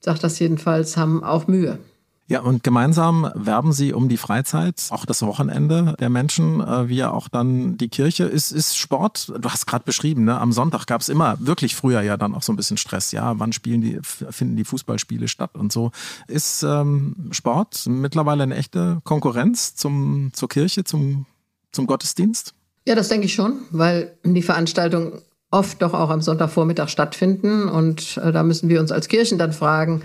[0.00, 1.78] sagt das jedenfalls, haben auch Mühe.
[2.26, 6.96] Ja, und gemeinsam werben sie um die Freizeit, auch das Wochenende der Menschen, äh, wie
[6.96, 8.24] ja auch dann die Kirche.
[8.24, 10.40] Ist, ist Sport, du hast gerade beschrieben, ne?
[10.40, 13.12] am Sonntag gab es immer, wirklich früher ja dann auch so ein bisschen Stress.
[13.12, 15.90] Ja, wann spielen die, finden die Fußballspiele statt und so.
[16.26, 21.26] Ist ähm, Sport mittlerweile eine echte Konkurrenz zum, zur Kirche, zum,
[21.72, 22.54] zum Gottesdienst?
[22.86, 27.68] Ja, das denke ich schon, weil die Veranstaltungen oft doch auch am Sonntagvormittag stattfinden.
[27.68, 30.02] Und äh, da müssen wir uns als Kirchen dann fragen,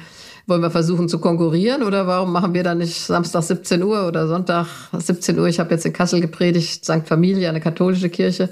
[0.50, 4.28] wollen wir versuchen zu konkurrieren oder warum machen wir dann nicht Samstag 17 Uhr oder
[4.28, 5.48] Sonntag 17 Uhr?
[5.48, 7.06] Ich habe jetzt in Kassel gepredigt, St.
[7.06, 8.50] Familie, eine katholische Kirche.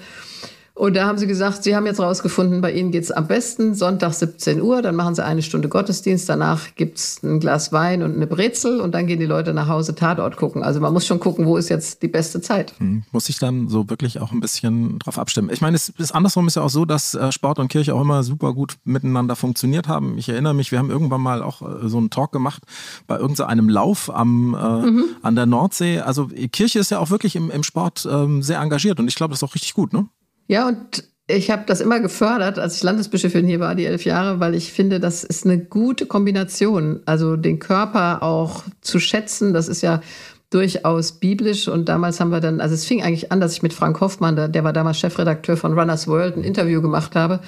[0.77, 3.73] Und da haben sie gesagt, sie haben jetzt rausgefunden, bei ihnen geht es am besten
[3.73, 8.03] Sonntag 17 Uhr, dann machen sie eine Stunde Gottesdienst, danach gibt es ein Glas Wein
[8.03, 10.61] und eine Brezel und dann gehen die Leute nach Hause Tatort gucken.
[10.61, 12.75] Also man muss schon gucken, wo ist jetzt die beste Zeit.
[12.77, 13.01] Hm.
[13.11, 15.49] Muss ich dann so wirklich auch ein bisschen drauf abstimmen.
[15.51, 18.01] Ich meine, es ist andersrum ist ja auch so, dass äh, Sport und Kirche auch
[18.01, 20.19] immer super gut miteinander funktioniert haben.
[20.19, 22.61] Ich erinnere mich, wir haben irgendwann mal auch äh, so einen Talk gemacht
[23.07, 25.05] bei irgendeinem Lauf am, äh, mhm.
[25.23, 26.01] an der Nordsee.
[26.01, 29.31] Also Kirche ist ja auch wirklich im, im Sport ähm, sehr engagiert und ich glaube,
[29.31, 30.07] das ist auch richtig gut, ne?
[30.47, 34.39] Ja, und ich habe das immer gefördert, als ich Landesbischöfin hier war, die elf Jahre,
[34.39, 37.01] weil ich finde, das ist eine gute Kombination.
[37.05, 40.01] Also den Körper auch zu schätzen, das ist ja
[40.49, 41.67] durchaus biblisch.
[41.67, 44.53] Und damals haben wir dann, also es fing eigentlich an, dass ich mit Frank Hoffmann,
[44.53, 47.41] der war damals Chefredakteur von Runners World, ein Interview gemacht habe.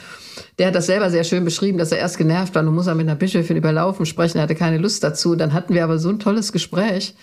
[0.57, 2.95] Der hat das selber sehr schön beschrieben, dass er erst genervt war, nun muss er
[2.95, 5.35] mit einer Bischöfin überlaufen sprechen, er hatte keine Lust dazu.
[5.35, 7.15] Dann hatten wir aber so ein tolles Gespräch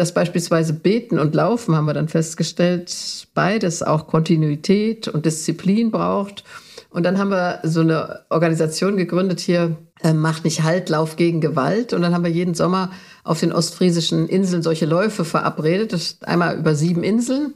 [0.00, 2.90] dass beispielsweise Beten und Laufen, haben wir dann festgestellt,
[3.34, 6.42] beides auch Kontinuität und Disziplin braucht.
[6.88, 11.42] Und dann haben wir so eine Organisation gegründet hier, äh, Macht nicht Halt, Lauf gegen
[11.42, 11.92] Gewalt.
[11.92, 12.92] Und dann haben wir jeden Sommer
[13.24, 15.92] auf den ostfriesischen Inseln solche Läufe verabredet.
[15.92, 17.54] Das ist einmal über sieben Inseln.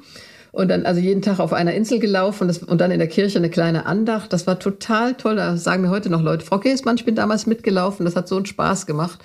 [0.52, 3.08] Und dann also jeden Tag auf einer Insel gelaufen und, das, und dann in der
[3.08, 4.34] Kirche eine kleine Andacht.
[4.34, 5.36] Das war total toll.
[5.36, 8.04] Da sagen mir heute noch Leute, Frau Käsmann, ich bin damals mitgelaufen.
[8.04, 9.18] Das hat so einen Spaß gemacht.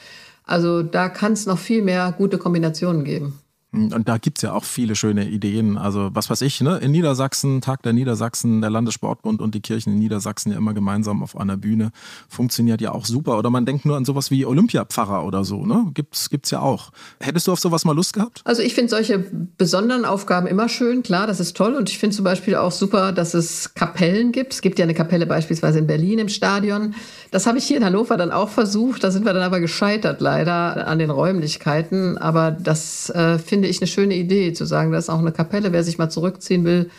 [0.49, 3.39] Also da kann es noch viel mehr gute Kombinationen geben.
[3.71, 5.77] Und da gibt es ja auch viele schöne Ideen.
[5.77, 6.79] Also, was weiß ich, ne?
[6.79, 11.21] in Niedersachsen, Tag der Niedersachsen, der Landessportbund und die Kirchen in Niedersachsen ja immer gemeinsam
[11.21, 11.91] auf einer Bühne.
[12.27, 13.37] Funktioniert ja auch super.
[13.37, 15.67] Oder man denkt nur an sowas wie Olympiapfarrer oder so.
[15.67, 15.91] Ne?
[15.93, 16.89] Gibt's, gibt's ja auch.
[17.19, 18.41] Hättest du auf sowas mal Lust gehabt?
[18.43, 21.03] Also, ich finde solche besonderen Aufgaben immer schön.
[21.03, 21.75] Klar, das ist toll.
[21.75, 24.53] Und ich finde zum Beispiel auch super, dass es Kapellen gibt.
[24.53, 26.95] Es gibt ja eine Kapelle beispielsweise in Berlin im Stadion.
[27.29, 29.03] Das habe ich hier in Hannover dann auch versucht.
[29.03, 32.17] Da sind wir dann aber gescheitert leider an den Räumlichkeiten.
[32.17, 35.33] Aber das äh, finde finde ich eine schöne Idee, zu sagen, das ist auch eine
[35.33, 36.89] Kapelle, wer sich mal zurückziehen will,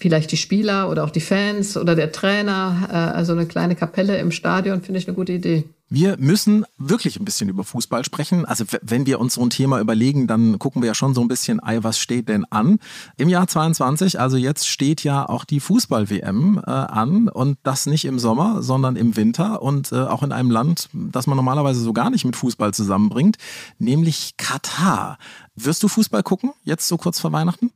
[0.00, 4.18] vielleicht die Spieler oder auch die Fans oder der Trainer, äh, also eine kleine Kapelle
[4.18, 5.62] im Stadion, finde ich eine gute Idee.
[5.94, 8.46] Wir müssen wirklich ein bisschen über Fußball sprechen.
[8.46, 11.28] Also wenn wir uns so ein Thema überlegen, dann gucken wir ja schon so ein
[11.28, 12.78] bisschen, was steht denn an?
[13.18, 18.06] Im Jahr 22, also jetzt steht ja auch die Fußball-WM äh, an und das nicht
[18.06, 21.92] im Sommer, sondern im Winter und äh, auch in einem Land, das man normalerweise so
[21.92, 23.36] gar nicht mit Fußball zusammenbringt,
[23.78, 25.18] nämlich Katar.
[25.54, 27.70] Wirst du Fußball gucken, jetzt so kurz vor Weihnachten?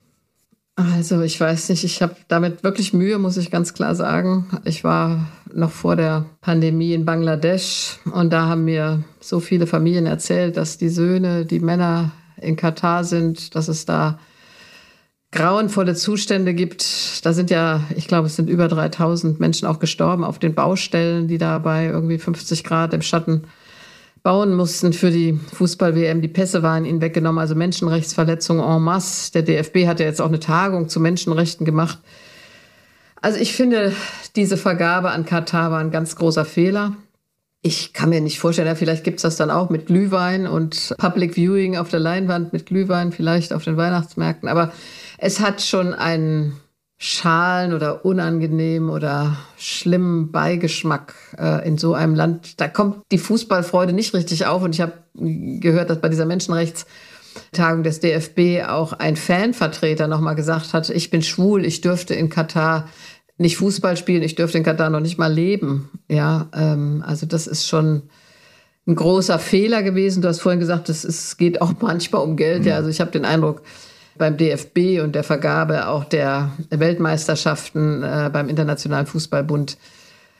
[0.76, 4.46] Also ich weiß nicht, ich habe damit wirklich Mühe, muss ich ganz klar sagen.
[4.64, 10.04] Ich war noch vor der Pandemie in Bangladesch und da haben mir so viele Familien
[10.04, 14.18] erzählt, dass die Söhne, die Männer in Katar sind, dass es da
[15.32, 17.24] grauenvolle Zustände gibt.
[17.24, 21.26] Da sind ja, ich glaube, es sind über 3000 Menschen auch gestorben auf den Baustellen,
[21.26, 23.44] die da bei irgendwie 50 Grad im Schatten
[24.26, 26.20] bauen mussten für die Fußball-WM.
[26.20, 29.30] Die Pässe waren ihnen weggenommen, also Menschenrechtsverletzungen en masse.
[29.30, 32.00] Der DFB hat ja jetzt auch eine Tagung zu Menschenrechten gemacht.
[33.22, 33.92] Also ich finde,
[34.34, 36.96] diese Vergabe an Katar war ein ganz großer Fehler.
[37.62, 40.96] Ich kann mir nicht vorstellen, ja, vielleicht gibt es das dann auch mit Glühwein und
[40.98, 44.48] Public Viewing auf der Leinwand mit Glühwein, vielleicht auf den Weihnachtsmärkten.
[44.48, 44.72] Aber
[45.18, 46.56] es hat schon einen
[46.98, 52.60] schalen oder unangenehm oder schlimmen Beigeschmack äh, in so einem Land.
[52.60, 54.62] Da kommt die Fußballfreude nicht richtig auf.
[54.62, 60.72] Und ich habe gehört, dass bei dieser Menschenrechtstagung des DFB auch ein Fanvertreter nochmal gesagt
[60.72, 62.88] hat, ich bin schwul, ich dürfte in Katar
[63.38, 65.90] nicht Fußball spielen, ich dürfte in Katar noch nicht mal leben.
[66.08, 68.04] Ja, ähm, also das ist schon
[68.86, 70.22] ein großer Fehler gewesen.
[70.22, 72.62] Du hast vorhin gesagt, es geht auch manchmal um Geld.
[72.62, 72.68] Mhm.
[72.68, 73.60] Ja, also ich habe den Eindruck,
[74.18, 79.78] beim DFB und der Vergabe auch der Weltmeisterschaften äh, beim Internationalen Fußballbund.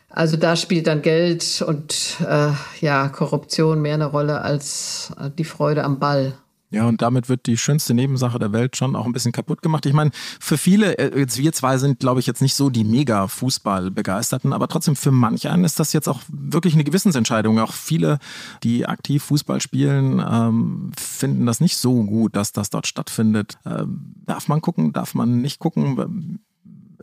[0.08, 2.48] Also da spielt dann Geld und äh,
[2.80, 6.32] ja Korruption mehr eine Rolle als die Freude am Ball.
[6.70, 9.86] Ja, und damit wird die schönste Nebensache der Welt schon auch ein bisschen kaputt gemacht.
[9.86, 12.82] Ich meine, für viele, äh, jetzt wir zwei sind, glaube ich, jetzt nicht so die
[12.82, 17.60] mega Fußball-Begeisterten, aber trotzdem für manch einen ist das jetzt auch wirklich eine Gewissensentscheidung.
[17.60, 18.18] Auch viele,
[18.64, 23.58] die aktiv Fußball spielen, ähm, finden das nicht so gut, dass das dort stattfindet.
[23.64, 26.40] Ähm, darf man gucken, darf man nicht gucken?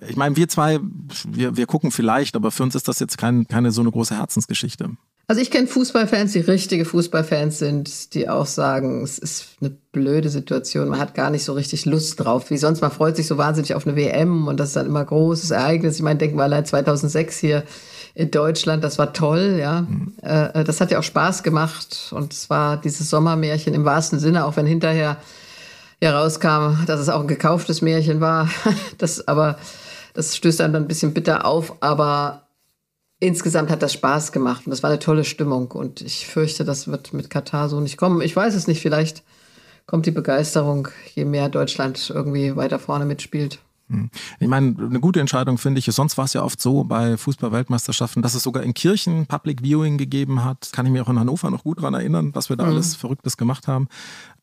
[0.06, 0.80] Ich meine, wir zwei,
[1.26, 4.18] wir, wir gucken vielleicht, aber für uns ist das jetzt kein, keine so eine große
[4.18, 4.98] Herzensgeschichte.
[5.34, 10.30] Also ich kenne Fußballfans, die richtige Fußballfans sind, die auch sagen, es ist eine blöde
[10.30, 12.52] Situation, man hat gar nicht so richtig Lust drauf.
[12.52, 15.00] Wie sonst, man freut sich so wahnsinnig auf eine WM und das ist dann immer
[15.00, 15.96] ein großes Ereignis.
[15.96, 17.64] Ich meine, denken wir allein 2006 hier
[18.14, 19.82] in Deutschland, das war toll, ja.
[19.82, 20.14] Mhm.
[20.22, 24.46] Äh, das hat ja auch Spaß gemacht und es war dieses Sommermärchen im wahrsten Sinne,
[24.46, 25.18] auch wenn hinterher
[26.00, 28.52] herauskam, dass es auch ein gekauftes Märchen war.
[29.00, 29.58] Das aber,
[30.14, 32.43] das stößt dann ein bisschen bitter auf, aber
[33.24, 35.72] insgesamt hat das Spaß gemacht und das war eine tolle Stimmung.
[35.72, 38.22] Und ich fürchte, das wird mit Katar so nicht kommen.
[38.22, 39.24] Ich weiß es nicht, vielleicht
[39.86, 43.60] kommt die Begeisterung, je mehr Deutschland irgendwie weiter vorne mitspielt.
[43.90, 44.10] Hm.
[44.40, 48.22] Ich meine, eine gute Entscheidung finde ich, sonst war es ja oft so bei Fußball-Weltmeisterschaften,
[48.22, 50.70] dass es sogar in Kirchen Public Viewing gegeben hat.
[50.72, 52.72] Kann ich mich auch in Hannover noch gut daran erinnern, was wir da mhm.
[52.72, 53.88] alles Verrücktes gemacht haben.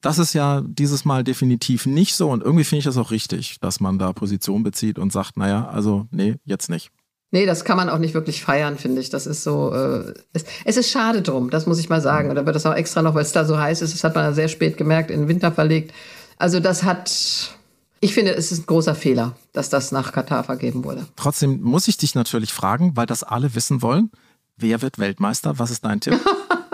[0.00, 3.60] Das ist ja dieses Mal definitiv nicht so und irgendwie finde ich das auch richtig,
[3.60, 6.90] dass man da Position bezieht und sagt, naja, also nee, jetzt nicht.
[7.32, 9.10] Nee, das kann man auch nicht wirklich feiern, finde ich.
[9.10, 12.30] Das ist so, äh, es, es, ist schade drum, das muss ich mal sagen.
[12.30, 14.34] Oder wird das auch extra noch, weil es da so heiß ist, das hat man
[14.34, 15.92] sehr spät gemerkt, in den Winter verlegt.
[16.38, 17.56] Also das hat,
[18.00, 21.06] ich finde, es ist ein großer Fehler, dass das nach Katar vergeben wurde.
[21.14, 24.10] Trotzdem muss ich dich natürlich fragen, weil das alle wissen wollen.
[24.56, 25.58] Wer wird Weltmeister?
[25.58, 26.18] Was ist dein Tipp?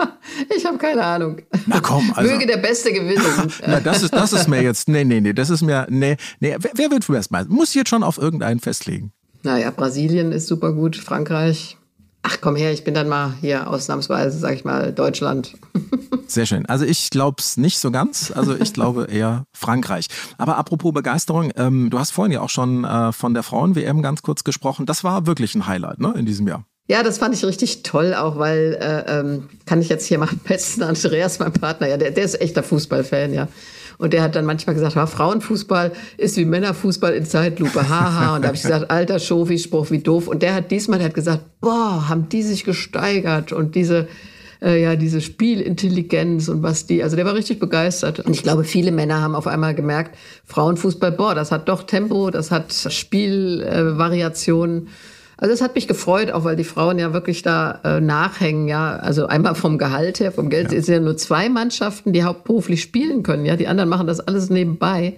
[0.57, 1.41] ich habe keine Ahnung.
[1.67, 2.31] Na komm, also.
[2.31, 3.23] Möge der Beste gewinnen.
[3.67, 6.55] Na, das ist, das ist mir jetzt, nee, nee, nee, das ist mir, nee, nee,
[6.59, 7.53] wer, wer wird Weltmeister?
[7.53, 9.11] Muss ich jetzt schon auf irgendeinen festlegen.
[9.47, 11.77] Naja, Brasilien ist super gut, Frankreich.
[12.21, 15.53] Ach komm her, ich bin dann mal hier ausnahmsweise, sag ich mal, Deutschland.
[16.27, 16.65] Sehr schön.
[16.65, 18.29] Also ich glaube es nicht so ganz.
[18.29, 20.07] Also ich glaube eher Frankreich.
[20.37, 24.21] Aber apropos Begeisterung, ähm, du hast vorhin ja auch schon äh, von der Frauen-WM ganz
[24.21, 24.85] kurz gesprochen.
[24.85, 26.65] Das war wirklich ein Highlight ne, in diesem Jahr.
[26.89, 30.29] Ja, das fand ich richtig toll, auch weil, äh, ähm, kann ich jetzt hier mal
[30.43, 33.47] besten Andreas, mein Partner, ja, der, der ist echter Fußballfan, ja.
[33.97, 38.35] Und der hat dann manchmal gesagt, Frauenfußball ist wie Männerfußball in Zeitlupe, haha.
[38.35, 40.27] Und da habe ich gesagt, alter Schofi-Spruch, wie doof.
[40.27, 44.07] Und der hat diesmal, der hat gesagt, boah, haben die sich gesteigert und diese,
[44.61, 48.19] äh, ja, diese Spielintelligenz und was die, also der war richtig begeistert.
[48.19, 52.29] Und ich glaube, viele Männer haben auf einmal gemerkt, Frauenfußball, boah, das hat doch Tempo,
[52.29, 54.85] das hat Spielvariationen.
[54.85, 54.89] Äh,
[55.37, 58.95] also es hat mich gefreut, auch weil die Frauen ja wirklich da äh, nachhängen, ja.
[58.95, 60.71] Also einmal vom Gehalt her, vom Geld.
[60.71, 60.79] Ja.
[60.79, 63.55] Es sind ja nur zwei Mannschaften, die hauptberuflich spielen können, ja.
[63.55, 65.17] Die anderen machen das alles nebenbei.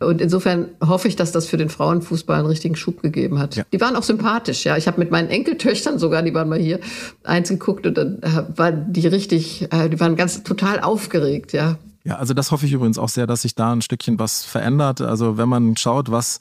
[0.00, 3.56] Und insofern hoffe ich, dass das für den Frauenfußball einen richtigen Schub gegeben hat.
[3.56, 3.64] Ja.
[3.70, 4.78] Die waren auch sympathisch, ja.
[4.78, 6.80] Ich habe mit meinen Enkeltöchtern sogar, die waren mal hier,
[7.22, 11.76] eins geguckt und dann äh, waren die richtig, äh, die waren ganz total aufgeregt, ja.
[12.04, 15.02] Ja, also das hoffe ich übrigens auch sehr, dass sich da ein Stückchen was verändert.
[15.02, 16.38] Also wenn man schaut, was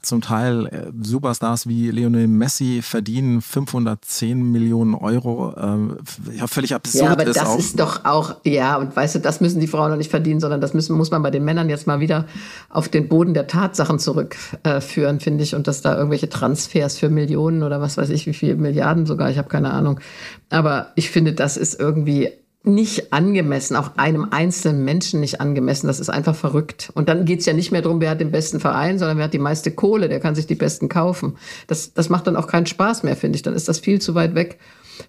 [0.00, 5.54] zum Teil äh, Superstars wie Lionel Messi verdienen 510 Millionen Euro.
[5.56, 7.04] Äh, ja, völlig absurd.
[7.04, 7.58] Ja, aber ist das auch.
[7.58, 10.60] ist doch auch, ja, und weißt du, das müssen die Frauen noch nicht verdienen, sondern
[10.60, 12.26] das müssen, muss man bei den Männern jetzt mal wieder
[12.68, 15.54] auf den Boden der Tatsachen zurückführen, äh, finde ich.
[15.54, 19.30] Und dass da irgendwelche Transfers für Millionen oder was weiß ich, wie viele Milliarden sogar,
[19.30, 20.00] ich habe keine Ahnung.
[20.48, 22.30] Aber ich finde, das ist irgendwie
[22.64, 25.86] nicht angemessen, auch einem einzelnen Menschen nicht angemessen.
[25.86, 26.90] Das ist einfach verrückt.
[26.94, 29.24] Und dann geht es ja nicht mehr darum, wer hat den besten Verein, sondern wer
[29.24, 31.36] hat die meiste Kohle, der kann sich die besten kaufen.
[31.66, 33.42] Das, das macht dann auch keinen Spaß mehr, finde ich.
[33.42, 34.58] Dann ist das viel zu weit weg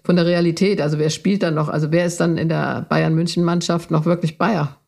[0.04, 0.80] von der Realität.
[0.80, 1.68] Also wer spielt dann noch?
[1.68, 4.79] Also wer ist dann in der Bayern-München-Mannschaft noch wirklich Bayer?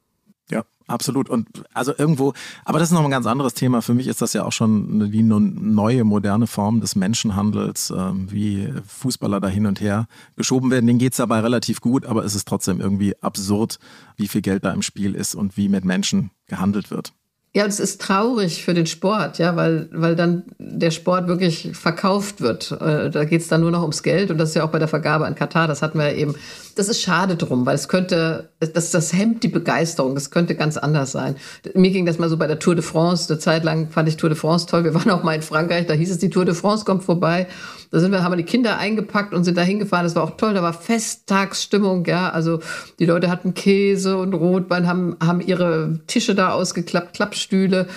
[0.86, 1.28] Absolut.
[1.28, 2.32] Und also irgendwo,
[2.64, 3.82] aber das ist noch ein ganz anderes Thema.
[3.82, 8.72] Für mich ist das ja auch schon die neue, moderne Form des Menschenhandels, ähm, wie
[8.86, 10.86] Fußballer da hin und her geschoben werden.
[10.86, 13.78] Denen geht es dabei relativ gut, aber es ist trotzdem irgendwie absurd,
[14.16, 17.12] wie viel Geld da im Spiel ist und wie mit Menschen gehandelt wird.
[17.54, 22.40] Ja, es ist traurig für den Sport, ja, weil, weil dann der Sport wirklich verkauft
[22.40, 22.72] wird.
[22.72, 24.78] Äh, da geht es dann nur noch ums Geld und das ist ja auch bei
[24.78, 26.34] der Vergabe an Katar, das hatten wir ja eben.
[26.76, 30.78] Das ist schade drum, weil es könnte, das, das hemmt die Begeisterung, das könnte ganz
[30.78, 31.36] anders sein.
[31.74, 34.16] Mir ging das mal so bei der Tour de France, eine Zeit lang fand ich
[34.16, 34.84] Tour de France toll.
[34.84, 37.48] Wir waren auch mal in Frankreich, da hieß es, die Tour de France kommt vorbei.
[37.90, 40.06] Da sind wir, haben wir die Kinder eingepackt und sind da hingefahren.
[40.06, 42.30] Das war auch toll, da war Festtagsstimmung, ja.
[42.30, 42.60] Also
[42.98, 47.12] die Leute hatten Käse und Rotwein, haben, haben ihre Tische da ausgeklappt,
[47.42, 47.88] Klappstühle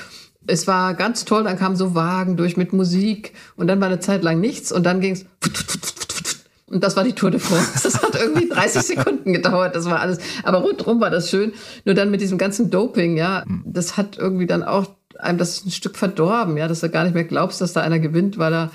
[0.48, 4.00] es war ganz toll, dann kamen so Wagen durch mit Musik und dann war eine
[4.00, 5.26] Zeit lang nichts und dann ging es
[6.68, 7.82] Und das war die Tour de France.
[7.82, 9.76] Das hat irgendwie 30 Sekunden gedauert.
[9.76, 10.20] Das war alles.
[10.44, 11.54] Aber rundherum war das schön.
[11.84, 14.86] Nur dann mit diesem ganzen Doping, ja, das hat irgendwie dann auch
[15.18, 17.98] einem das ein Stück verdorben, ja, dass du gar nicht mehr glaubst, dass da einer
[17.98, 18.72] gewinnt, weil er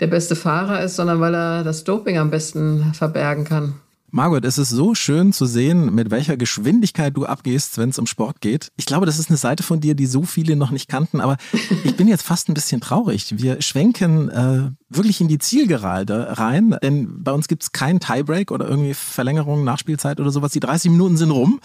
[0.00, 3.80] der beste Fahrer ist, sondern weil er das Doping am besten verbergen kann.
[4.14, 8.06] Margot, es ist so schön zu sehen, mit welcher Geschwindigkeit du abgehst, wenn es um
[8.06, 8.70] Sport geht.
[8.76, 11.36] Ich glaube, das ist eine Seite von dir, die so viele noch nicht kannten, aber
[11.84, 13.34] ich bin jetzt fast ein bisschen traurig.
[13.38, 18.52] Wir schwenken äh, wirklich in die Zielgerade rein, denn bei uns gibt es keinen Tiebreak
[18.52, 20.52] oder irgendwie Verlängerung, Nachspielzeit oder sowas.
[20.52, 21.58] Die 30 Minuten sind rum.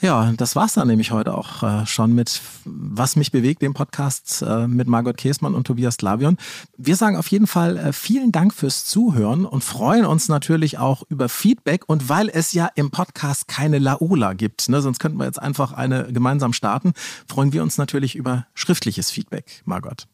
[0.00, 4.42] Ja, das war's dann nämlich heute auch äh, schon mit Was mich bewegt, dem Podcast
[4.42, 6.36] äh, mit Margot Käßmann und Tobias Lavion.
[6.76, 11.02] Wir sagen auf jeden Fall äh, vielen Dank fürs Zuhören und freuen uns natürlich auch
[11.08, 11.82] über Feedback.
[11.88, 15.72] Und weil es ja im Podcast keine Laola gibt, ne, sonst könnten wir jetzt einfach
[15.72, 16.92] eine gemeinsam starten,
[17.26, 20.06] freuen wir uns natürlich über schriftliches Feedback, Margot.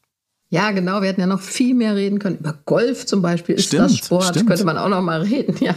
[0.55, 1.01] Ja, genau.
[1.01, 2.37] Wir hätten ja noch viel mehr reden können.
[2.38, 4.27] Über Golf zum Beispiel ist stimmt, das Sport.
[4.27, 4.47] Stimmt.
[4.47, 5.57] Könnte man auch noch mal reden.
[5.64, 5.75] Ja,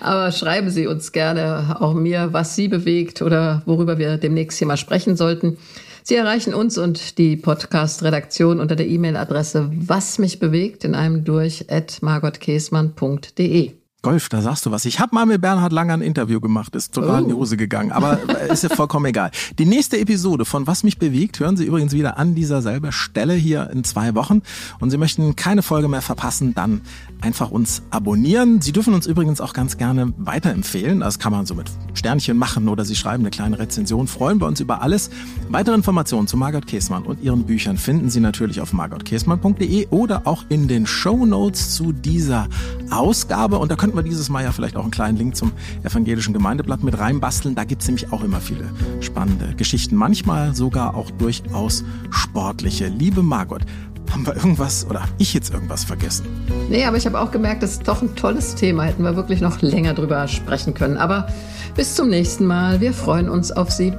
[0.00, 4.66] aber schreiben Sie uns gerne auch mir, was Sie bewegt oder worüber wir demnächst hier
[4.66, 5.58] mal sprechen sollten.
[6.04, 11.66] Sie erreichen uns und die Podcast-Redaktion unter der E-Mail-Adresse was mich bewegt in einem durch
[11.70, 13.72] at margotkäsmann.de.
[14.04, 14.84] Golf, da sagst du was.
[14.84, 17.22] Ich habe mal mit Bernhard Langer ein Interview gemacht, ist total oh.
[17.22, 17.38] in die oh.
[17.38, 18.18] Hose gegangen, aber
[18.50, 19.30] ist ja vollkommen egal.
[19.58, 23.32] Die nächste Episode von Was mich bewegt hören Sie übrigens wieder an dieser selben Stelle
[23.32, 24.42] hier in zwei Wochen
[24.78, 26.82] und Sie möchten keine Folge mehr verpassen, dann
[27.22, 28.60] einfach uns abonnieren.
[28.60, 31.00] Sie dürfen uns übrigens auch ganz gerne weiterempfehlen.
[31.00, 34.06] Das kann man so mit Sternchen machen oder Sie schreiben eine kleine Rezension.
[34.06, 35.08] Freuen wir uns über alles.
[35.48, 40.44] Weitere Informationen zu Margot Käßmann und ihren Büchern finden Sie natürlich auf margotkäßmann.de oder auch
[40.50, 42.48] in den Show Notes zu dieser
[42.90, 45.52] Ausgabe und da können könnten wir dieses Mal ja vielleicht auch einen kleinen Link zum
[45.84, 47.54] evangelischen Gemeindeblatt mit reinbasteln.
[47.54, 48.64] Da gibt es nämlich auch immer viele
[49.00, 49.94] spannende Geschichten.
[49.94, 52.88] Manchmal sogar auch durchaus sportliche.
[52.88, 53.62] Liebe Margot,
[54.10, 56.26] haben wir irgendwas oder habe ich jetzt irgendwas vergessen?
[56.68, 58.82] Nee, aber ich habe auch gemerkt, das ist doch ein tolles Thema.
[58.84, 60.96] Hätten wir wirklich noch länger drüber sprechen können.
[60.96, 61.28] Aber
[61.76, 62.80] bis zum nächsten Mal.
[62.80, 63.92] Wir freuen uns auf Sie.